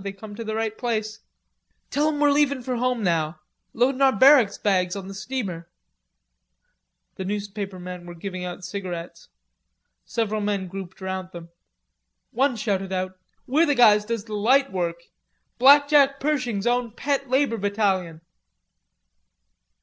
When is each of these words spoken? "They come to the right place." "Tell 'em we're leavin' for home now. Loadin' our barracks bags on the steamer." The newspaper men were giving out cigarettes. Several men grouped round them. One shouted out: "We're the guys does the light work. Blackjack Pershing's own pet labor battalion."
"They 0.00 0.12
come 0.14 0.34
to 0.36 0.42
the 0.42 0.54
right 0.54 0.78
place." 0.78 1.20
"Tell 1.90 2.08
'em 2.08 2.18
we're 2.18 2.30
leavin' 2.30 2.62
for 2.62 2.76
home 2.76 3.02
now. 3.02 3.40
Loadin' 3.74 4.00
our 4.00 4.16
barracks 4.16 4.56
bags 4.56 4.96
on 4.96 5.06
the 5.06 5.12
steamer." 5.12 5.68
The 7.16 7.26
newspaper 7.26 7.78
men 7.78 8.06
were 8.06 8.14
giving 8.14 8.42
out 8.42 8.64
cigarettes. 8.64 9.28
Several 10.06 10.40
men 10.40 10.66
grouped 10.66 11.02
round 11.02 11.28
them. 11.32 11.50
One 12.30 12.56
shouted 12.56 12.90
out: 12.90 13.18
"We're 13.46 13.66
the 13.66 13.74
guys 13.74 14.06
does 14.06 14.24
the 14.24 14.32
light 14.34 14.72
work. 14.72 15.02
Blackjack 15.58 16.20
Pershing's 16.20 16.66
own 16.66 16.92
pet 16.92 17.28
labor 17.28 17.58
battalion." 17.58 18.22